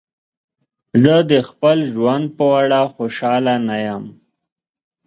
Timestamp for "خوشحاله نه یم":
2.95-4.03